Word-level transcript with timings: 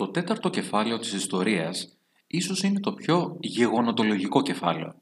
Το 0.00 0.08
τέταρτο 0.08 0.48
κεφάλαιο 0.50 0.98
της 0.98 1.12
ιστορίας 1.12 1.98
ίσως 2.26 2.62
είναι 2.62 2.80
το 2.80 2.92
πιο 2.92 3.36
γεγονοτολογικό 3.40 4.42
κεφάλαιο. 4.42 4.94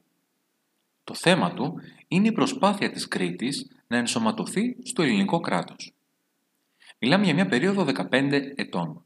Το 1.05 1.15
θέμα 1.15 1.55
του 1.55 1.75
είναι 2.09 2.29
η 2.29 2.33
προσπάθεια 2.33 2.91
της 2.91 3.09
Κρήτης 3.09 3.71
να 3.87 3.97
ενσωματωθεί 3.97 4.77
στο 4.83 5.03
ελληνικό 5.03 5.41
κράτος. 5.41 5.95
Μιλάμε 6.99 7.25
για 7.25 7.35
μια 7.35 7.47
περίοδο 7.47 7.85
15 7.85 8.53
ετών. 8.55 9.05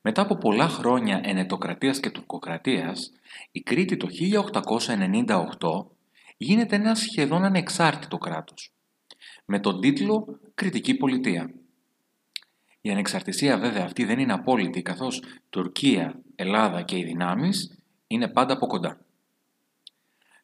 Μετά 0.00 0.22
από 0.22 0.36
πολλά 0.36 0.68
χρόνια 0.68 1.20
ενετοκρατίας 1.24 2.00
και 2.00 2.10
τουρκοκρατίας, 2.10 3.12
η 3.52 3.60
Κρήτη 3.60 3.96
το 3.96 4.08
1898 4.10 5.86
γίνεται 6.36 6.76
ένα 6.76 6.94
σχεδόν 6.94 7.44
ανεξάρτητο 7.44 8.18
κράτος, 8.18 8.72
με 9.44 9.60
τον 9.60 9.80
τίτλο 9.80 10.38
«Κρητική 10.54 10.94
Πολιτεία». 10.94 11.50
Η 12.86 12.90
ανεξαρτησία 12.90 13.58
βέβαια 13.58 13.84
αυτή 13.84 14.04
δεν 14.04 14.18
είναι 14.18 14.32
απόλυτη, 14.32 14.82
καθώς 14.82 15.22
Τουρκία, 15.50 16.20
Ελλάδα 16.34 16.82
και 16.82 16.96
οι 16.96 17.04
δυνάμεις 17.04 17.78
είναι 18.06 18.28
πάντα 18.28 18.52
από 18.52 18.66
κοντά. 18.66 18.98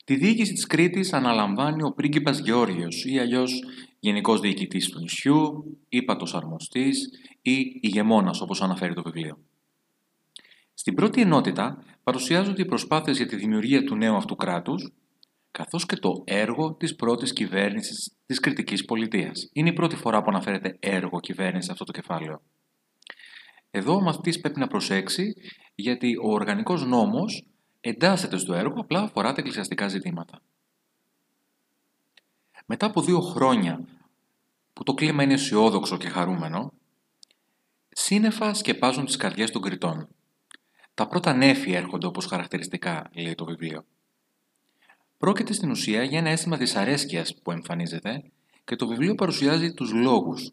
Τη 0.05 0.16
διοίκηση 0.16 0.52
της 0.52 0.66
Κρήτης 0.66 1.12
αναλαμβάνει 1.12 1.82
ο 1.82 1.92
πρίγκιπας 1.92 2.38
Γεώργιος 2.38 3.05
ή 3.05 3.18
αλλιώς 3.18 3.65
Γενικός 4.01 4.41
Διοικητής 4.41 4.88
του 4.88 5.01
νησιού, 5.01 5.65
ύπατος 5.88 6.34
αρμοστής 6.34 7.10
ή 7.42 7.79
ηγεμόνας 7.80 8.41
όπως 8.41 8.62
αναφέρει 8.62 8.95
το 8.95 9.02
βιβλίο. 9.02 9.38
Στην 10.74 10.95
πρώτη 10.95 11.20
ενότητα 11.20 11.84
παρουσιάζονται 12.02 12.62
οι 12.62 12.66
προσπάθειες 12.66 13.16
για 13.16 13.27
τη 13.27 13.37
δημιουργία 13.37 13.84
του 13.84 13.96
νέου 13.96 14.16
αυτού 14.16 14.37
κράτους, 14.37 14.93
καθώς 15.50 15.86
και 15.86 15.96
το 15.96 16.22
έργο 16.24 16.74
της 16.74 16.95
πρώτης 16.95 17.32
κυβέρνησης 17.32 18.12
της 18.27 18.40
κριτικής 18.40 18.84
πολιτείας. 18.84 19.48
Είναι 19.52 19.68
η 19.68 19.73
πρώτη 19.73 19.96
φορά 19.96 20.23
που 20.23 20.30
αναφέρεται 20.30 20.76
έργο 20.80 21.20
κυβέρνηση 21.20 21.66
σε 21.66 21.73
αυτό 21.73 21.84
το 21.84 21.92
κεφάλαιο. 21.92 22.42
Εδώ 23.70 23.95
ο 23.95 24.00
μαθητής 24.00 24.40
πρέπει 24.40 24.59
να 24.59 24.66
προσέξει 24.66 25.34
γιατί 25.74 26.16
ο 26.16 26.32
οργανικός 26.32 26.87
νόμος 26.87 27.46
εντάσσεται 27.80 28.38
στο 28.38 28.54
έργο, 28.54 28.80
απλά 28.80 29.01
αφορά 29.01 29.29
τα 29.32 29.37
εκκλησιαστικά 29.38 29.88
ζητήματα. 29.88 30.42
Μετά 32.66 32.87
από 32.87 33.02
δύο 33.02 33.20
χρόνια 33.20 33.85
που 34.73 34.82
το 34.82 34.95
κλίμα 34.95 35.23
είναι 35.23 35.32
αισιόδοξο 35.32 35.96
και 35.96 36.09
χαρούμενο, 36.09 36.73
σύννεφα 37.88 38.54
σκεπάζουν 38.54 39.04
τις 39.04 39.16
καρδιές 39.16 39.51
των 39.51 39.62
κριτών. 39.62 40.09
Τα 40.95 41.07
πρώτα 41.07 41.35
νέφη 41.35 41.73
έρχονται 41.73 42.07
όπως 42.07 42.26
χαρακτηριστικά 42.26 43.10
λέει 43.14 43.35
το 43.35 43.45
βιβλίο. 43.45 43.85
Πρόκειται 45.21 45.52
στην 45.52 45.71
ουσία 45.71 46.02
για 46.02 46.18
ένα 46.18 46.29
αίσθημα 46.29 46.57
δυσαρέσκειας 46.57 47.35
που 47.43 47.51
εμφανίζεται 47.51 48.23
και 48.65 48.76
το 48.76 48.87
βιβλίο 48.87 49.15
παρουσιάζει 49.15 49.74
τους 49.74 49.93
λόγους. 49.93 50.52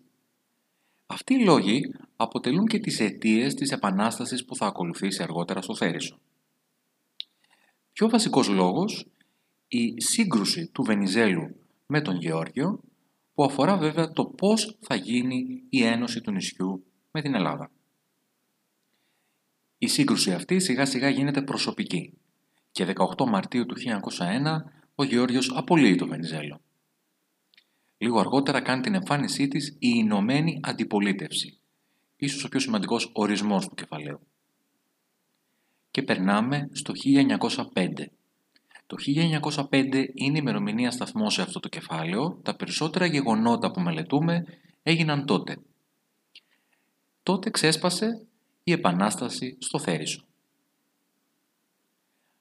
Αυτοί 1.06 1.34
οι 1.34 1.44
λόγοι 1.44 1.94
αποτελούν 2.16 2.66
και 2.66 2.80
τις 2.80 3.00
αιτίες 3.00 3.54
της 3.54 3.72
επανάστασης 3.72 4.46
που 4.46 4.56
θα 4.56 4.66
ακολουθήσει 4.66 5.24
αργότερα 5.24 5.62
στο 5.62 5.76
Θέρισο. 5.76 6.20
Πιο 7.94 8.10
βασικός 8.10 8.48
λόγος, 8.48 9.08
η 9.68 10.02
σύγκρουση 10.02 10.68
του 10.68 10.84
Βενιζέλου 10.84 11.56
με 11.86 12.02
τον 12.02 12.16
Γεώργιο, 12.16 12.80
που 13.34 13.44
αφορά 13.44 13.78
βέβαια 13.78 14.12
το 14.12 14.26
πώς 14.26 14.78
θα 14.82 14.96
γίνει 14.96 15.64
η 15.70 15.84
ένωση 15.84 16.22
του 16.22 16.32
νησιού 16.32 16.86
με 17.12 17.22
την 17.22 17.36
Ελλάδα. 17.36 17.72
Η 19.78 19.88
σύγκρουση 19.88 20.34
αυτή 20.34 20.60
σιγά 20.60 20.86
σιγά 20.86 21.10
γίνεται 21.10 21.42
προσωπική 21.42 22.18
και 22.78 22.94
18 23.18 23.26
Μαρτίου 23.28 23.66
του 23.66 23.76
1901 23.78 24.64
ο 24.96 25.04
Γεώργιος 25.04 25.52
απολύει 25.56 25.96
τον 25.96 26.08
Βενιζέλο. 26.08 26.62
Λίγο 27.98 28.20
αργότερα 28.20 28.62
κάνει 28.62 28.82
την 28.82 28.94
εμφάνισή 28.94 29.48
της 29.48 29.68
η 29.68 29.76
Ηνωμένη 29.80 30.60
Αντιπολίτευση, 30.64 31.58
ίσως 32.16 32.44
ο 32.44 32.50
πιο 32.50 32.60
σημαντικός 32.60 33.10
ορισμός 33.14 33.68
του 33.68 33.76
κεφαλαίου. 33.76 34.20
Και 35.92 36.04
περνάμε 36.04 36.70
στο 36.72 36.94
1905. 37.74 38.12
Το 38.88 38.96
1905 39.70 40.10
είναι 40.14 40.38
η 40.38 40.42
ημερομηνία 40.42 40.92
σταθμός 40.92 41.34
σε 41.34 41.42
αυτό 41.42 41.60
το 41.60 41.68
κεφάλαιο, 41.68 42.40
τα 42.44 42.56
περισσότερα 42.56 43.06
γεγονότα 43.06 43.72
που 43.72 43.82
μελετούμε 43.82 44.46
έγιναν 44.84 45.26
τότε. 45.26 45.58
Τότε 47.24 47.50
ξέσπασε 47.50 48.26
η 48.64 48.72
Επανάσταση 48.72 49.58
στο 49.60 49.80
Θέρισο. 49.80 50.27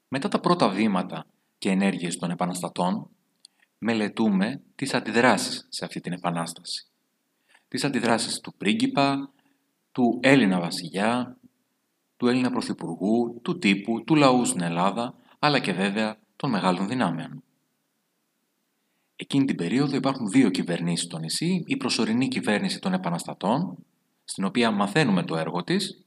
Μετά 0.09 0.29
τα 0.29 0.41
πρώτα 0.41 0.69
βήματα 0.69 1.27
και 1.59 1.71
ενέργειες 1.71 2.17
των 2.17 2.31
επαναστατών, 2.31 3.09
μελετούμε 3.79 4.63
τις 4.75 4.95
αντιδράσεις 4.95 5.67
σε 5.69 5.85
αυτή 5.85 6.01
την 6.01 6.13
επανάσταση. 6.13 6.87
Τις 7.69 7.85
αντιδράσεις 7.85 8.41
του 8.41 8.55
πρίγκιπα, 8.55 9.33
του 9.93 10.19
Έλληνα 10.23 10.61
βασιλιά, 10.61 11.37
του 12.17 12.27
Έλληνα 12.27 12.51
πρωθυπουργού, 12.51 13.41
του 13.43 13.59
τύπου, 13.59 14.05
του 14.05 14.15
λαού 14.15 14.45
στην 14.45 14.61
Ελλάδα, 14.61 15.15
αλλά 15.39 15.59
και 15.59 15.73
βέβαια 15.73 16.19
των 16.37 16.51
μεγάλων 16.51 16.89
δυνάμεων. 16.89 17.43
Εκείνη 19.17 19.45
την 19.45 19.57
περίοδο 19.57 19.97
υπάρχουν 19.97 20.29
δύο 20.29 20.51
κυβερνήσεις 20.51 21.07
στο 21.07 21.19
νησί, 21.19 21.63
η 21.67 21.77
προσωρινή 21.77 22.29
κυβέρνηση 22.29 22.79
των 22.79 22.93
επαναστατών, 22.93 23.85
στην 24.25 24.45
οποία 24.45 24.71
μαθαίνουμε 24.71 25.23
το 25.23 25.37
έργο 25.37 25.65
της, 25.65 26.05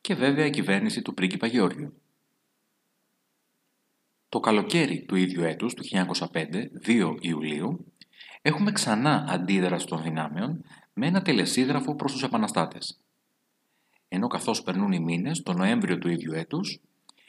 και 0.00 0.14
βέβαια 0.14 0.46
η 0.46 0.50
κυβέρνηση 0.50 1.02
του 1.02 1.14
πρίγκιπα 1.14 1.46
Γεώργιου. 1.46 2.01
Το 4.32 4.40
καλοκαίρι 4.40 5.04
του 5.04 5.16
ίδιου 5.16 5.42
έτους, 5.42 5.74
του 5.74 5.84
1905, 6.32 6.70
2 6.86 7.16
Ιουλίου, 7.20 7.92
έχουμε 8.42 8.72
ξανά 8.72 9.24
αντίδραση 9.28 9.86
των 9.86 10.02
δυνάμεων 10.02 10.64
με 10.92 11.06
ένα 11.06 11.22
τελεσίγραφο 11.22 11.94
προς 11.94 12.12
τους 12.12 12.22
επαναστάτες. 12.22 13.00
Ενώ 14.08 14.26
καθώς 14.26 14.62
περνούν 14.62 14.92
οι 14.92 15.00
μήνες, 15.00 15.42
το 15.42 15.52
Νοέμβριο 15.52 15.98
του 15.98 16.08
ίδιου 16.08 16.32
έτους, 16.32 16.80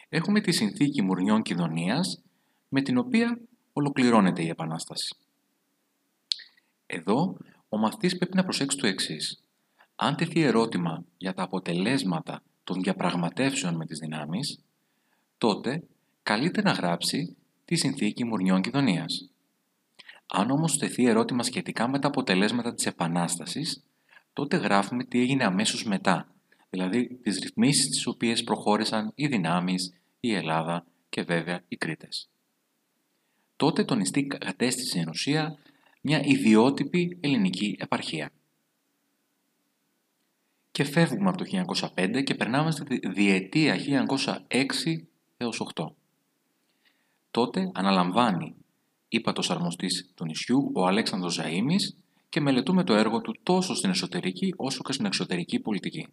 έχουμε 0.10 0.42
τη 0.42 0.52
συνθήκη 0.52 1.02
Μουρνιών 1.02 1.42
Κιδωνίας, 1.42 2.22
με 2.70 2.82
την 2.82 2.98
οποία 2.98 3.40
ολοκληρώνεται 3.74 4.44
η 4.44 4.48
Επανάσταση. 4.48 5.16
Εδώ, 6.86 7.38
ο 7.70 7.78
μαθητής 7.78 8.18
πρέπει 8.18 8.36
να 8.36 8.44
προσέξει 8.44 8.78
το 8.78 8.88
εξής. 8.88 9.44
Αν 9.96 10.16
τεθεί 10.16 10.42
ερώτημα 10.42 11.04
για 11.18 11.34
τα 11.34 11.44
αποτελέσματα 11.44 12.44
των 12.64 12.82
διαπραγματεύσεων 12.82 13.76
με 13.76 13.86
τις 13.86 14.00
δυνάμεις, 14.00 14.60
τότε 15.38 15.84
καλείται 16.24 16.62
να 16.62 16.72
γράψει 16.72 17.36
τη 17.66 17.76
συνθήκη 17.76 18.26
Μουρνιών 18.26 18.62
Κιδωνίας. 18.62 19.30
Αν 20.28 20.52
όμως 20.52 20.78
τεθεί 20.78 21.06
ερώτημα 21.06 21.44
σχετικά 21.44 21.88
με 21.88 22.00
τα 22.00 22.08
αποτελέσματα 22.08 22.74
της 22.74 22.86
Επανάστασης, 22.86 23.84
τότε 24.34 24.58
γράφουμε 24.58 25.04
τι 25.04 25.20
έγινε 25.20 25.44
αμέσως 25.44 25.84
μετά, 25.84 26.28
δηλαδή 26.70 27.20
τις 27.24 27.40
ρυθμίσεις 27.40 27.90
τις 27.90 28.08
οποίες 28.08 28.44
προχώρησαν 28.44 29.12
οι 29.16 29.28
δυνάμεις, 29.28 29.94
η 30.20 30.34
Ελλάδα 30.34 30.86
και 31.10 31.22
βέβαια 31.22 31.62
οι 31.68 31.76
Κρήτες. 31.76 32.30
Τότε 33.56 33.84
το 33.84 33.96
νηστή 33.96 34.24
κατέστησε 34.24 35.00
εν 35.00 35.08
ουσία 35.08 35.58
μια 36.02 36.22
ιδιότυπη 36.24 37.18
ελληνική 37.22 37.78
επαρχία. 37.80 38.32
Και 40.72 40.84
φεύγουμε 40.84 41.30
από 41.30 41.38
το 41.38 41.46
1905 41.96 42.24
και 42.24 42.36
περνάμε 42.36 42.72
στη 42.72 43.00
διετία 43.08 43.76
1906 44.48 45.08
έως 45.38 45.62
8. 45.76 45.86
Τότε 47.34 47.72
αναλαμβάνει 47.74 48.56
ύπατος 49.08 49.52
αρμοστής 49.52 50.12
του 50.16 50.26
νησιού 50.26 50.72
ο 50.74 50.86
Αλέξανδρος 50.88 51.40
Ζαΐμης 51.40 51.96
και 52.30 52.40
μελετούμε 52.40 52.84
το 52.84 52.94
έργο 52.94 53.22
του 53.22 53.36
τόσο 53.44 53.76
στην 53.76 53.90
εσωτερική 53.90 54.54
όσο 54.58 54.84
και 54.84 54.92
στην 54.92 55.06
εξωτερική 55.06 55.60
πολιτική. 55.60 56.08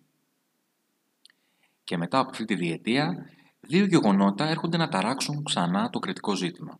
Και 1.85 1.97
μετά 1.97 2.19
από 2.19 2.31
αυτή 2.31 2.45
τη 2.45 2.55
διετία, 2.55 3.31
δύο 3.61 3.85
γεγονότα 3.85 4.49
έρχονται 4.49 4.77
να 4.77 4.89
ταράξουν 4.89 5.45
ξανά 5.45 5.91
το 5.91 5.99
κριτικό 5.99 6.35
ζήτημα. 6.35 6.79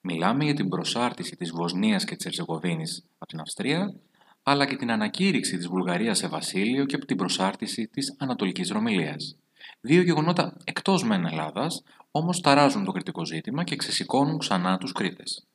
Μιλάμε 0.00 0.44
για 0.44 0.54
την 0.54 0.68
προσάρτηση 0.68 1.36
της 1.36 1.50
Βοσνίας 1.50 2.04
και 2.04 2.16
της 2.16 2.26
Ερζεγοβίνης 2.26 3.04
από 3.18 3.26
την 3.26 3.40
Αυστρία, 3.40 3.94
αλλά 4.42 4.66
και 4.66 4.76
την 4.76 4.90
ανακήρυξη 4.90 5.56
της 5.56 5.68
Βουλγαρίας 5.68 6.18
σε 6.18 6.28
βασίλειο 6.28 6.84
και 6.84 6.94
από 6.94 7.06
την 7.06 7.16
προσάρτηση 7.16 7.88
της 7.88 8.14
Ανατολικής 8.18 8.70
Ρωμιλίας. 8.70 9.36
Δύο 9.80 10.02
γεγονότα 10.02 10.56
εκτός 10.64 11.04
μεν 11.04 11.24
Ελλάδας, 11.24 11.82
όμως 12.10 12.40
ταράζουν 12.40 12.84
το 12.84 12.92
κριτικό 12.92 13.24
ζήτημα 13.24 13.64
και 13.64 13.76
ξεσηκώνουν 13.76 14.38
ξανά 14.38 14.78
τους 14.78 14.92
Κρήτες. 14.92 15.46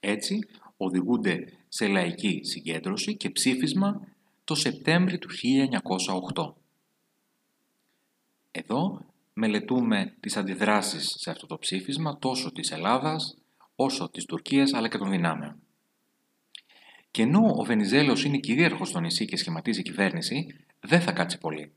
Έτσι, 0.00 0.38
οδηγούνται 0.76 1.52
σε 1.68 1.86
λαϊκή 1.86 2.40
συγκέντρωση 2.44 3.16
και 3.16 3.30
ψήφισμα 3.30 4.00
το 4.44 4.54
Σεπτέμβρη 4.54 5.18
του 5.18 5.28
1908. 6.34 6.54
Εδώ 8.50 9.00
μελετούμε 9.32 10.14
τις 10.20 10.36
αντιδράσεις 10.36 11.14
σε 11.18 11.30
αυτό 11.30 11.46
το 11.46 11.58
ψήφισμα 11.58 12.18
τόσο 12.18 12.52
της 12.52 12.70
Ελλάδας 12.70 13.36
όσο 13.76 14.10
της 14.10 14.24
Τουρκίας 14.24 14.72
αλλά 14.72 14.88
και 14.88 14.98
των 14.98 15.10
δυνάμεων. 15.10 15.60
Και 17.10 17.22
ενώ 17.22 17.54
ο 17.56 17.64
Βενιζέλος 17.64 18.24
είναι 18.24 18.38
κυρίαρχος 18.38 18.88
στο 18.88 19.00
νησί 19.00 19.24
και 19.24 19.36
σχηματίζει 19.36 19.82
κυβέρνηση, 19.82 20.46
δεν 20.80 21.00
θα 21.00 21.12
κάτσει 21.12 21.38
πολύ. 21.38 21.72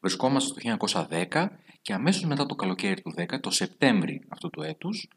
Βρισκόμαστε 0.00 0.60
το 0.60 0.76
1910 1.30 1.48
και 1.82 1.92
αμέσως 1.92 2.24
μετά 2.24 2.46
το 2.46 2.54
καλοκαίρι 2.54 3.02
του 3.02 3.14
10, 3.16 3.40
το 3.40 3.50
Σεπτέμβρη 3.50 4.22
αυτού 4.28 4.50
του 4.50 4.62
έτους, 4.62 5.08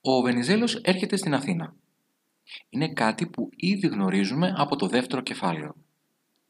ο 0.00 0.20
Βενιζέλος 0.20 0.74
έρχεται 0.74 1.16
στην 1.16 1.34
Αθήνα. 1.34 1.74
Είναι 2.68 2.88
κάτι 2.92 3.26
που 3.26 3.50
ήδη 3.56 3.86
γνωρίζουμε 3.86 4.54
από 4.56 4.76
το 4.76 4.86
δεύτερο 4.86 5.22
κεφάλαιο. 5.22 5.74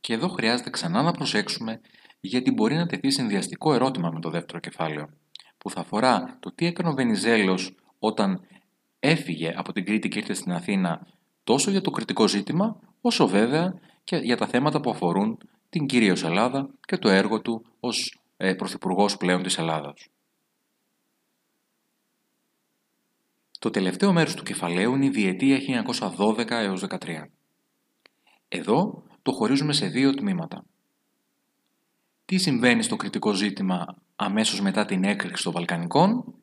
Και 0.00 0.12
εδώ 0.12 0.28
χρειάζεται 0.28 0.70
ξανά 0.70 1.02
να 1.02 1.12
προσέξουμε 1.12 1.80
γιατί 2.20 2.50
μπορεί 2.50 2.74
να 2.74 2.86
τεθεί 2.86 3.10
συνδυαστικό 3.10 3.74
ερώτημα 3.74 4.10
με 4.10 4.20
το 4.20 4.30
δεύτερο 4.30 4.58
κεφάλαιο, 4.58 5.08
που 5.58 5.70
θα 5.70 5.80
αφορά 5.80 6.36
το 6.40 6.52
τι 6.52 6.66
έκανε 6.66 6.88
ο 6.88 6.92
Βενιζέλος 6.92 7.74
όταν 7.98 8.40
έφυγε 8.98 9.52
από 9.56 9.72
την 9.72 9.84
Κρήτη 9.84 10.08
και 10.08 10.18
ήρθε 10.18 10.34
στην 10.34 10.52
Αθήνα 10.52 11.06
τόσο 11.44 11.70
για 11.70 11.80
το 11.80 11.90
κριτικό 11.90 12.28
ζήτημα, 12.28 12.80
όσο 13.00 13.28
βέβαια 13.28 13.74
και 14.04 14.16
για 14.16 14.36
τα 14.36 14.46
θέματα 14.46 14.80
που 14.80 14.90
αφορούν 14.90 15.38
την 15.68 15.86
κυρίως 15.86 16.22
Ελλάδα 16.22 16.68
και 16.80 16.96
το 16.98 17.08
έργο 17.08 17.40
του 17.40 17.66
ως 17.80 18.18
ε, 18.36 18.54
Πρωθυπουργός 18.54 19.16
πλέον 19.16 19.42
της 19.42 19.58
Ελλάδας. 19.58 20.08
Το 23.58 23.70
τελευταίο 23.70 24.12
μέρος 24.12 24.34
του 24.34 24.42
κεφαλαίου 24.42 24.94
είναι 24.94 25.04
η 25.04 25.10
διετία 25.10 25.84
1912 26.18 26.50
έως 26.50 26.84
13. 26.88 27.24
Εδώ 28.48 29.02
το 29.22 29.32
χωρίζουμε 29.32 29.72
σε 29.72 29.86
δύο 29.86 30.14
τμήματα. 30.14 30.64
Τι 32.24 32.38
συμβαίνει 32.38 32.82
στο 32.82 32.96
κριτικό 32.96 33.32
ζήτημα 33.32 33.96
αμέσως 34.16 34.60
μετά 34.60 34.84
την 34.84 35.04
έκρηξη 35.04 35.42
των 35.42 35.52
Βαλκανικών 35.52 36.34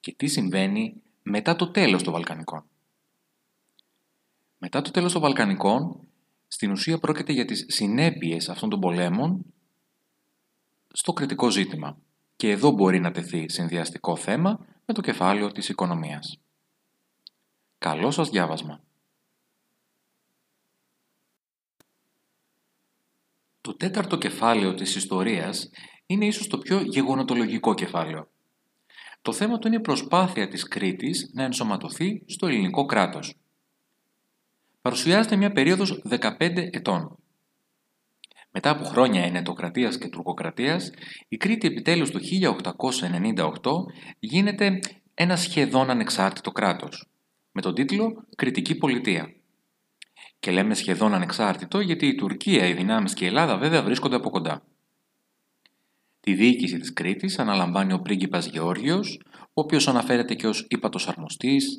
και 0.00 0.14
τι 0.16 0.26
συμβαίνει 0.26 1.02
μετά 1.22 1.56
το 1.56 1.70
τέλος 1.70 2.02
των 2.02 2.12
Βαλκανικών. 2.12 2.64
Μετά 4.58 4.82
το 4.82 4.90
τέλος 4.90 5.12
των 5.12 5.22
Βαλκανικών, 5.22 6.08
στην 6.52 6.70
ουσία 6.70 6.98
πρόκειται 6.98 7.32
για 7.32 7.44
τις 7.44 7.64
συνέπειες 7.68 8.48
αυτών 8.48 8.70
των 8.70 8.80
πολέμων 8.80 9.44
στο 10.92 11.12
κριτικό 11.12 11.50
ζήτημα. 11.50 11.98
Και 12.36 12.50
εδώ 12.50 12.70
μπορεί 12.70 13.00
να 13.00 13.10
τεθεί 13.10 13.48
συνδυαστικό 13.48 14.16
θέμα 14.16 14.66
με 14.84 14.94
το 14.94 15.00
κεφάλαιο 15.00 15.52
της 15.52 15.68
οικονομίας. 15.68 16.40
Καλό 17.78 18.10
σας 18.10 18.30
διάβασμα! 18.30 18.82
Το 23.60 23.76
τέταρτο 23.76 24.18
κεφάλαιο 24.18 24.74
της 24.74 24.94
ιστορίας 24.94 25.70
είναι 26.06 26.26
ίσως 26.26 26.46
το 26.46 26.58
πιο 26.58 26.80
γεγονοτολογικό 26.80 27.74
κεφάλαιο. 27.74 28.30
Το 29.22 29.32
θέμα 29.32 29.58
του 29.58 29.66
είναι 29.66 29.76
η 29.76 29.80
προσπάθεια 29.80 30.48
της 30.48 30.68
Κρήτης 30.68 31.30
να 31.32 31.42
ενσωματωθεί 31.42 32.22
στο 32.26 32.46
ελληνικό 32.46 32.84
κράτος. 32.84 33.34
Παρουσιάζεται 34.82 35.36
μια 35.36 35.52
περίοδος 35.52 36.02
15 36.08 36.68
ετών. 36.70 37.18
Μετά 38.50 38.70
από 38.70 38.84
χρόνια 38.84 39.22
ενετοκρατίας 39.22 39.98
και 39.98 40.08
τουρκοκρατίας, 40.08 40.90
η 41.28 41.36
Κρήτη 41.36 41.66
επιτέλους 41.66 42.10
το 42.10 42.18
1898 42.18 43.86
γίνεται 44.18 44.80
ένα 45.14 45.36
σχεδόν 45.36 45.90
ανεξάρτητο 45.90 46.50
κράτος, 46.50 47.08
με 47.52 47.60
τον 47.60 47.74
τίτλο 47.74 48.24
«Κρητική 48.36 48.74
Πολιτεία». 48.74 49.34
Και 50.38 50.50
λέμε 50.50 50.74
σχεδόν 50.74 51.14
ανεξάρτητο 51.14 51.80
γιατί 51.80 52.06
η 52.06 52.14
Τουρκία, 52.14 52.66
οι 52.66 52.72
δυνάμεις 52.72 53.14
και 53.14 53.24
η 53.24 53.28
Ελλάδα 53.28 53.56
βέβαια 53.56 53.82
βρίσκονται 53.82 54.16
από 54.16 54.30
κοντά. 54.30 54.62
Τη 56.20 56.34
διοίκηση 56.34 56.78
της 56.78 56.92
Κρήτης 56.92 57.38
αναλαμβάνει 57.38 57.92
ο 57.92 58.00
πρίγκιπας 58.00 58.46
Γεώργιος, 58.46 59.20
ο 59.36 59.60
οποίος 59.60 59.88
αναφέρεται 59.88 60.34
και 60.34 60.46
ως 60.46 60.66
ύπατος 60.68 61.08
αρμοστής 61.08 61.78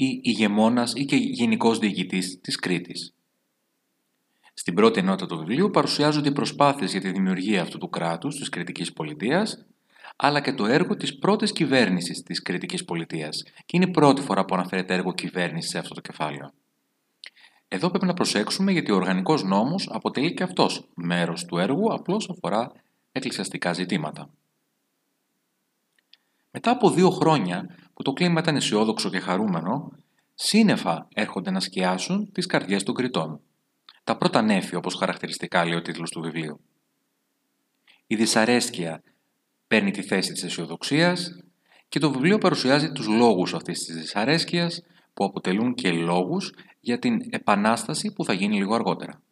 ή 0.00 0.20
ηγεμόνας 0.22 0.92
ή 0.94 1.04
και 1.04 1.16
γενικός 1.16 1.78
διοικητής 1.78 2.40
της 2.40 2.56
Κρήτης. 2.56 3.14
Στην 4.54 4.74
πρώτη 4.74 4.98
ενότητα 4.98 5.26
του 5.26 5.38
βιβλίου 5.38 5.70
παρουσιάζονται 5.70 6.28
οι 6.28 6.32
προσπάθειες 6.32 6.92
για 6.92 7.00
τη 7.00 7.10
δημιουργία 7.10 7.62
αυτού 7.62 7.78
του 7.78 7.88
κράτους, 7.88 8.36
της 8.36 8.48
Κρητικής 8.48 8.92
Πολιτείας, 8.92 9.66
αλλά 10.16 10.40
και 10.40 10.52
το 10.52 10.66
έργο 10.66 10.96
της 10.96 11.18
πρώτης 11.18 11.52
κυβέρνησης 11.52 12.22
της 12.22 12.42
Κρητικής 12.42 12.84
Πολιτείας. 12.84 13.42
Και 13.42 13.76
είναι 13.76 13.84
η 13.84 13.90
πρώτη 13.90 14.22
φορά 14.22 14.44
που 14.44 14.54
αναφέρεται 14.54 14.94
έργο 14.94 15.12
κυβέρνησης 15.12 15.70
σε 15.70 15.78
αυτό 15.78 15.94
το 15.94 16.00
κεφάλαιο. 16.00 16.52
Εδώ 17.68 17.90
πρέπει 17.90 18.06
να 18.06 18.14
προσέξουμε 18.14 18.72
γιατί 18.72 18.90
ο 18.90 18.96
οργανικός 18.96 19.42
νόμος 19.44 19.88
αποτελεί 19.90 20.34
και 20.34 20.42
αυτός 20.42 20.88
μέρος 20.94 21.44
του 21.44 21.58
έργου, 21.58 21.92
απλώς 21.92 22.30
αφορά 22.30 22.72
εκκλησιαστικά 23.12 23.72
ζητήματα. 23.72 24.30
Μετά 26.60 26.70
από 26.70 26.90
δύο 26.90 27.10
χρόνια 27.10 27.76
που 27.94 28.02
το 28.02 28.12
κλίμα 28.12 28.40
ήταν 28.40 28.56
αισιόδοξο 28.56 29.10
και 29.10 29.18
χαρούμενο, 29.18 29.92
σύννεφα 30.34 31.08
έρχονται 31.14 31.50
να 31.50 31.60
σκιάσουν 31.60 32.32
τις 32.32 32.46
καρδιές 32.46 32.82
των 32.82 32.94
κριτών. 32.94 33.40
Τα 34.04 34.16
πρώτα 34.16 34.42
νέφη, 34.42 34.74
όπως 34.74 34.94
χαρακτηριστικά 34.94 35.64
λέει 35.64 35.78
ο 35.78 35.82
τίτλος 35.82 36.10
του 36.10 36.20
βιβλίου. 36.20 36.60
Η 38.06 38.16
δυσαρέσκεια 38.16 39.02
παίρνει 39.66 39.90
τη 39.90 40.02
θέση 40.02 40.32
της 40.32 40.42
αισιοδοξίας 40.42 41.30
και 41.88 41.98
το 41.98 42.10
βιβλίο 42.10 42.38
παρουσιάζει 42.38 42.92
τους 42.92 43.06
λόγους 43.06 43.54
αυτής 43.54 43.84
της 43.84 43.96
δυσαρέσκειας 43.96 44.82
που 45.14 45.24
αποτελούν 45.24 45.74
και 45.74 45.90
λόγους 45.92 46.52
για 46.80 46.98
την 46.98 47.20
επανάσταση 47.30 48.12
που 48.12 48.24
θα 48.24 48.32
γίνει 48.32 48.56
λίγο 48.56 48.74
αργότερα. 48.74 49.22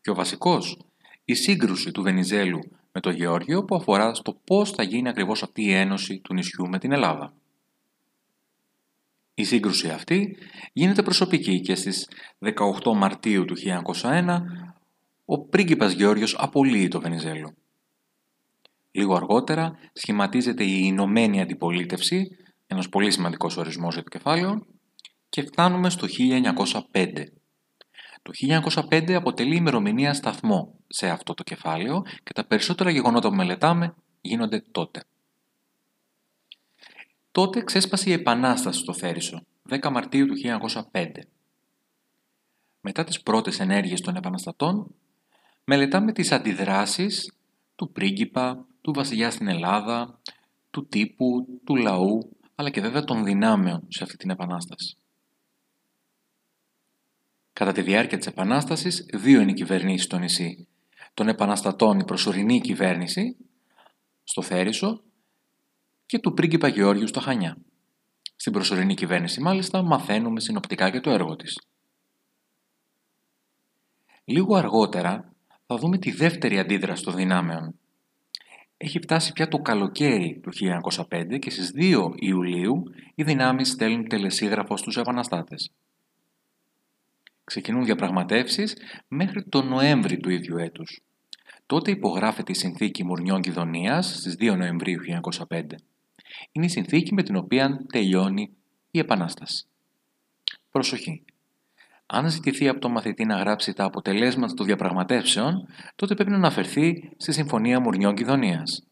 Πιο 0.00 0.14
βασικός, 0.14 0.78
η 1.24 1.34
σύγκρουση 1.34 1.90
του 1.90 2.02
Βενιζέλου 2.02 2.60
με 2.94 3.00
το 3.00 3.10
Γεώργιο 3.10 3.64
που 3.64 3.74
αφορά 3.74 4.14
στο 4.14 4.40
πώς 4.44 4.70
θα 4.70 4.82
γίνει 4.82 5.08
ακριβώς 5.08 5.42
αυτή 5.42 5.62
η 5.62 5.72
ένωση 5.72 6.18
του 6.18 6.34
νησιού 6.34 6.68
με 6.68 6.78
την 6.78 6.92
Ελλάδα. 6.92 7.34
Η 9.34 9.44
σύγκρουση 9.44 9.88
αυτή 9.88 10.36
γίνεται 10.72 11.02
προσωπική 11.02 11.60
και 11.60 11.74
στις 11.74 12.08
18 12.84 12.94
Μαρτίου 12.96 13.44
του 13.44 13.54
1901 14.02 14.40
ο 15.24 15.38
πρίγκιπας 15.38 15.92
Γεώργιος 15.92 16.36
απολύει 16.38 16.88
το 16.88 17.00
Βενιζέλο. 17.00 17.54
Λίγο 18.90 19.14
αργότερα 19.14 19.78
σχηματίζεται 19.92 20.64
η 20.64 20.80
Ηνωμένη 20.82 21.40
Αντιπολίτευση, 21.40 22.36
ένας 22.66 22.88
πολύ 22.88 23.10
σημαντικός 23.10 23.56
ορισμός 23.56 23.94
για 23.94 24.02
το 24.02 24.08
κεφάλαιο, 24.08 24.66
και 25.28 25.42
φτάνουμε 25.42 25.90
στο 25.90 26.06
1905. 26.92 27.24
Το 28.24 28.32
1905 28.90 29.12
αποτελεί 29.12 29.56
ημερομηνία 29.56 30.14
σταθμό 30.14 30.74
σε 30.86 31.08
αυτό 31.08 31.34
το 31.34 31.42
κεφάλαιο 31.42 32.02
και 32.22 32.32
τα 32.32 32.44
περισσότερα 32.44 32.90
γεγονότα 32.90 33.28
που 33.28 33.34
μελετάμε 33.34 33.94
γίνονται 34.20 34.64
τότε. 34.72 35.04
Τότε 37.30 37.62
ξέσπασε 37.62 38.10
η 38.10 38.12
Επανάσταση 38.12 38.78
στο 38.78 38.92
Θέρισο, 38.92 39.46
10 39.68 39.90
Μαρτίου 39.90 40.26
του 40.26 40.34
1905. 40.92 41.06
Μετά 42.80 43.04
τις 43.04 43.22
πρώτες 43.22 43.60
ενέργειες 43.60 44.00
των 44.00 44.16
επαναστατών, 44.16 44.94
μελετάμε 45.64 46.12
τις 46.12 46.32
αντιδράσεις 46.32 47.32
του 47.74 47.92
πρίγκιπα, 47.92 48.66
του 48.80 48.92
βασιλιά 48.92 49.30
στην 49.30 49.48
Ελλάδα, 49.48 50.20
του 50.70 50.86
τύπου, 50.86 51.46
του 51.64 51.76
λαού, 51.76 52.36
αλλά 52.54 52.70
και 52.70 52.80
βέβαια 52.80 53.04
των 53.04 53.24
δυνάμεων 53.24 53.86
σε 53.88 54.02
αυτή 54.02 54.16
την 54.16 54.30
επανάσταση. 54.30 54.96
Κατά 57.54 57.72
τη 57.72 57.82
διάρκεια 57.82 58.18
της 58.18 58.26
Επανάστασης, 58.26 59.06
δύο 59.12 59.40
είναι 59.40 59.50
οι 59.50 59.54
κυβερνήσεις 59.54 60.04
στο 60.04 60.18
νησί. 60.18 60.68
Τον 61.14 61.28
επαναστατών 61.28 61.98
η 61.98 62.04
προσωρινή 62.04 62.60
κυβέρνηση, 62.60 63.36
στο 64.24 64.42
Θέρισο, 64.42 65.02
και 66.06 66.18
του 66.18 66.32
πρίγκιπα 66.32 66.68
Γεώργιου 66.68 67.06
στα 67.06 67.20
Χανιά. 67.20 67.56
Στην 68.36 68.52
προσωρινή 68.52 68.94
κυβέρνηση, 68.94 69.40
μάλιστα, 69.40 69.82
μαθαίνουμε 69.82 70.40
συνοπτικά 70.40 70.90
και 70.90 71.00
το 71.00 71.10
έργο 71.10 71.36
της. 71.36 71.60
Λίγο 74.24 74.56
αργότερα 74.56 75.32
θα 75.66 75.76
δούμε 75.76 75.98
τη 75.98 76.10
δεύτερη 76.10 76.58
αντίδραση 76.58 77.04
των 77.04 77.14
δυνάμεων. 77.14 77.78
Έχει 78.76 79.00
φτάσει 79.00 79.32
πια 79.32 79.48
το 79.48 79.58
καλοκαίρι 79.58 80.40
του 80.42 80.50
1905 81.08 81.38
και 81.38 81.50
στις 81.50 81.72
2 81.74 82.10
Ιουλίου 82.14 82.82
οι 83.14 83.22
δυνάμεις 83.22 83.68
στέλνουν 83.68 84.08
τελεσίγραφο 84.08 84.76
στους 84.76 84.96
επαναστάτες. 84.96 85.70
Ξεκινούν 87.44 87.84
διαπραγματεύσεις 87.84 88.76
μέχρι 89.08 89.44
τον 89.44 89.68
Νοέμβρη 89.68 90.18
του 90.18 90.30
ίδιου 90.30 90.56
έτους. 90.56 91.02
Τότε 91.66 91.90
υπογράφεται 91.90 92.52
η 92.52 92.54
συνθήκη 92.54 93.04
Μουρνιών 93.04 93.40
Κιδωνίας 93.40 94.06
στις 94.06 94.36
2 94.38 94.56
Νοεμβρίου 94.56 95.00
1905. 95.48 95.62
Είναι 96.52 96.64
η 96.64 96.68
συνθήκη 96.68 97.14
με 97.14 97.22
την 97.22 97.36
οποία 97.36 97.84
τελειώνει 97.92 98.50
η 98.90 98.98
Επανάσταση. 98.98 99.66
Προσοχή. 100.70 101.24
Αν 102.06 102.28
ζητηθεί 102.30 102.68
από 102.68 102.80
τον 102.80 102.90
μαθητή 102.90 103.24
να 103.24 103.36
γράψει 103.36 103.72
τα 103.72 103.84
αποτελέσματα 103.84 104.54
των 104.54 104.66
διαπραγματεύσεων, 104.66 105.66
τότε 105.96 106.14
πρέπει 106.14 106.30
να 106.30 106.36
αναφερθεί 106.36 107.12
στη 107.16 107.32
Συμφωνία 107.32 107.80
Μουρνιών 107.80 108.14
Κιδωνίας. 108.14 108.86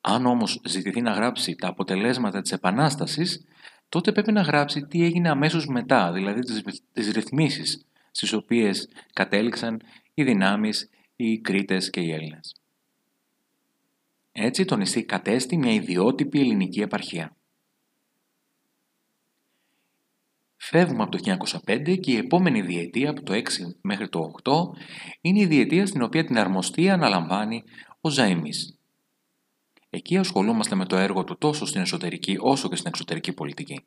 Αν 0.00 0.26
όμως 0.26 0.60
ζητηθεί 0.64 1.00
να 1.00 1.10
γράψει 1.10 1.54
τα 1.54 1.68
αποτελέσματα 1.68 2.40
της 2.40 2.52
Επανάστασης, 2.52 3.44
τότε 3.88 4.12
πρέπει 4.12 4.32
να 4.32 4.40
γράψει 4.40 4.86
τι 4.86 5.04
έγινε 5.04 5.28
αμέσως 5.28 5.66
μετά, 5.66 6.12
δηλαδή 6.12 6.40
τις 6.92 7.12
ρυθμίσεις 7.12 7.86
στις 8.10 8.32
οποίες 8.32 8.88
κατέληξαν 9.12 9.80
οι 10.14 10.22
δυνάμεις, 10.22 10.90
οι 11.16 11.38
Κρήτες 11.38 11.90
και 11.90 12.00
οι 12.00 12.12
Έλληνες. 12.12 12.54
Έτσι 14.32 14.64
το 14.64 14.76
νησί 14.76 15.04
κατέστη 15.04 15.56
μια 15.56 15.72
ιδιότυπη 15.72 16.40
ελληνική 16.40 16.80
επαρχία. 16.80 17.36
Φεύγουμε 20.56 21.02
από 21.02 21.16
το 21.16 21.36
1905 21.66 21.96
και 22.00 22.12
η 22.12 22.16
επόμενη 22.16 22.62
διετία 22.62 23.10
από 23.10 23.22
το 23.22 23.32
6 23.32 23.42
μέχρι 23.80 24.08
το 24.08 24.32
8 24.42 24.52
είναι 25.20 25.40
η 25.40 25.46
διετία 25.46 25.86
στην 25.86 26.02
οποία 26.02 26.24
την 26.24 26.38
αρμοστία 26.38 26.94
αναλαμβάνει 26.94 27.62
ο 28.00 28.08
Ζαΐμις. 28.16 28.77
Εκεί 29.90 30.16
ασχολούμαστε 30.16 30.74
με 30.74 30.86
το 30.86 30.96
έργο 30.96 31.24
του 31.24 31.38
τόσο 31.38 31.66
στην 31.66 31.80
εσωτερική 31.80 32.36
όσο 32.40 32.68
και 32.68 32.76
στην 32.76 32.88
εξωτερική 32.88 33.32
πολιτική. 33.32 33.84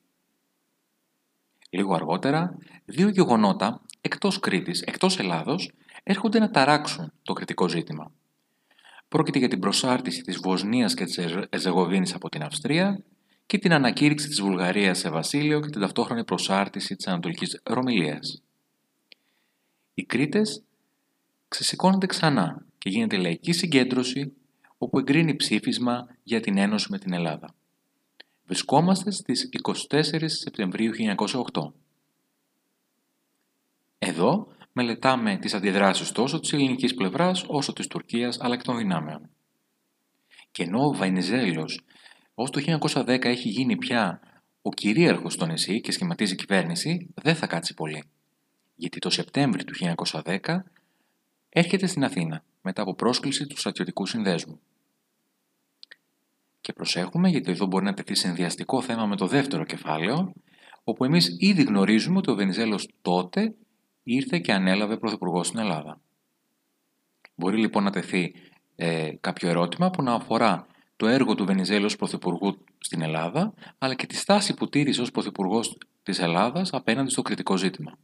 Λίγο 1.69 1.93
αργότερα, 1.93 2.57
δύο 2.85 3.09
γεγονότα 3.09 3.81
εκτός 4.01 4.39
Κρήτης, 4.39 4.81
εκτός 4.81 5.19
Ελλάδος, 5.19 5.71
έρχονται 6.03 6.39
να 6.39 6.51
ταράξουν 6.51 7.11
το 7.23 7.33
κριτικό 7.33 7.69
ζήτημα. 7.69 8.11
Πρόκειται 9.07 9.39
για 9.39 9.47
την 9.47 9.59
προσάρτηση 9.59 10.21
της 10.21 10.37
Βοσνίας 10.37 10.93
και 10.93 11.05
της 11.05 11.19
Εζεγοβίνης 11.49 12.13
από 12.13 12.29
την 12.29 12.43
Αυστρία 12.43 13.03
και 13.45 13.57
την 13.57 13.73
ανακήρυξη 13.73 14.27
της 14.27 14.41
Βουλγαρίας 14.41 14.97
σε 14.97 15.09
βασίλειο 15.09 15.59
και 15.59 15.69
την 15.69 15.81
ταυτόχρονη 15.81 16.23
προσάρτηση 16.23 16.95
της 16.95 17.07
Ανατολικής 17.07 17.61
Ρωμιλίας. 17.63 18.41
Οι 19.93 20.03
Κρήτες 20.03 20.63
ξεσηκώνονται 21.47 22.05
ξανά 22.05 22.65
και 22.77 22.89
γίνεται 22.89 23.17
λαϊκή 23.17 23.51
συγκέντρωση 23.51 24.33
όπου 24.83 24.99
εγκρίνει 24.99 25.35
ψήφισμα 25.35 26.07
για 26.23 26.39
την 26.39 26.57
ένωση 26.57 26.87
με 26.89 26.97
την 26.97 27.13
Ελλάδα. 27.13 27.55
Βρισκόμαστε 28.45 29.11
στις 29.11 29.49
24 29.89 30.23
Σεπτεμβρίου 30.25 30.91
1908. 31.51 31.73
Εδώ 33.99 34.47
μελετάμε 34.71 35.37
τις 35.37 35.53
αντιδράσεις 35.53 36.11
τόσο 36.11 36.39
της 36.39 36.53
ελληνικής 36.53 36.93
πλευράς 36.93 37.45
όσο 37.47 37.73
της 37.73 37.87
Τουρκίας 37.87 38.37
αλλά 38.39 38.57
και 38.57 38.63
των 38.63 38.77
δυνάμεων. 38.77 39.29
Και 40.51 40.63
ενώ 40.63 40.85
ο 40.85 40.93
Βαϊνιζέλος 40.93 41.85
ως 42.33 42.49
το 42.49 42.77
1910 42.79 43.25
έχει 43.25 43.49
γίνει 43.49 43.77
πια 43.77 44.19
ο 44.61 44.69
κυρίαρχος 44.69 45.33
στο 45.33 45.45
νησί 45.45 45.81
και 45.81 45.91
σχηματίζει 45.91 46.35
κυβέρνηση, 46.35 47.09
δεν 47.13 47.35
θα 47.35 47.47
κάτσει 47.47 47.73
πολύ. 47.73 48.03
Γιατί 48.75 48.99
το 48.99 49.09
Σεπτέμβριο 49.09 49.63
του 49.63 49.95
1910 50.23 50.39
έρχεται 51.49 51.87
στην 51.87 52.03
Αθήνα 52.03 52.43
μετά 52.61 52.81
από 52.81 52.95
πρόσκληση 52.95 53.47
του 53.47 53.57
στρατιωτικού 53.57 54.05
συνδέσμου. 54.05 54.59
Και 56.71 56.77
προσέχουμε 56.77 57.29
γιατί 57.29 57.51
εδώ 57.51 57.65
μπορεί 57.65 57.85
να 57.85 57.93
τεθεί 57.93 58.15
συνδυαστικό 58.15 58.81
θέμα 58.81 59.05
με 59.05 59.15
το 59.15 59.27
δεύτερο 59.27 59.63
κεφάλαιο, 59.63 60.33
όπου 60.83 61.05
εμείς 61.05 61.35
ήδη 61.39 61.63
γνωρίζουμε 61.63 62.17
ότι 62.17 62.31
ο 62.31 62.35
Βενιζέλος 62.35 62.89
τότε 63.01 63.55
ήρθε 64.03 64.39
και 64.39 64.53
ανέλαβε 64.53 64.97
πρωθυπουργό 64.97 65.43
στην 65.43 65.59
Ελλάδα. 65.59 66.01
Μπορεί 67.35 67.57
λοιπόν 67.57 67.83
να 67.83 67.91
τεθεί 67.91 68.33
ε, 68.75 69.11
κάποιο 69.19 69.49
ερώτημα 69.49 69.89
που 69.89 70.03
να 70.03 70.13
αφορά 70.13 70.67
το 70.95 71.07
έργο 71.07 71.35
του 71.35 71.45
Βενιζέλου 71.45 71.85
ως 71.85 71.95
πρωθυπουργού 71.95 72.63
στην 72.77 73.01
Ελλάδα, 73.01 73.53
αλλά 73.77 73.95
και 73.95 74.05
τη 74.05 74.15
στάση 74.15 74.53
που 74.53 74.69
τήρησε 74.69 75.01
ως 75.01 75.11
πρωθυπουργός 75.11 75.77
της 76.03 76.19
Ελλάδας 76.19 76.69
απέναντι 76.73 77.09
στο 77.09 77.21
κριτικό 77.21 77.57
ζήτημα. 77.57 77.97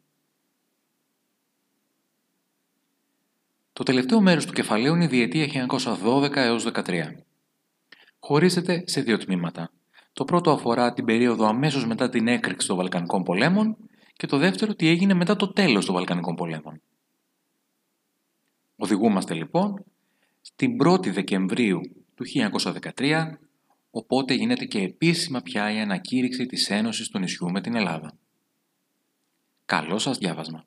Το 3.74 3.84
τελευταίο 3.84 4.22
μέρος 4.22 4.46
του 4.46 4.54
κεφαλαίου 4.54 4.96
είναι 4.96 5.04
η 5.04 5.08
διετία 5.08 5.68
1912 6.04 6.36
έως 6.36 6.68
13. 6.74 7.27
Χωρίζεται 8.20 8.84
σε 8.86 9.02
δύο 9.02 9.18
τμήματα. 9.18 9.72
Το 10.14 10.24
πρώτο 10.24 10.52
αφορά 10.52 10.94
την 10.94 11.06
περίοδο 11.06 11.46
αμέσως 11.46 11.86
μετά 11.86 12.10
την 12.10 12.28
έκρηξη 12.28 12.68
των 12.68 12.76
Βαλκανικών 12.76 13.24
πολέμων 13.24 13.78
και 14.14 14.28
το 14.28 14.38
δεύτερο 14.38 14.76
τι 14.76 14.88
έγινε 14.88 15.14
μετά 15.14 15.36
το 15.36 15.52
τέλος 15.54 15.86
των 15.86 15.96
Βαλκανικών 15.96 16.36
πολέμων. 16.36 16.82
Οδηγούμαστε 18.76 19.34
λοιπόν 19.34 19.84
στην 20.42 20.78
1η 20.86 21.08
Δεκεμβρίου 21.12 21.82
του 22.16 22.26
1913, 22.98 23.24
οπότε 23.92 24.34
γίνεται 24.34 24.66
και 24.66 24.80
επίσημα 24.80 25.42
πια 25.42 25.72
η 25.72 25.80
ανακήρυξη 25.80 26.46
της 26.46 26.70
Ένωσης 26.70 27.10
του 27.10 27.20
νησιού 27.20 27.52
με 27.52 27.62
την 27.62 27.76
Ελλάδα. 27.76 28.18
Καλό 29.66 29.98
σας 29.98 30.18
διάβασμα! 30.18 30.66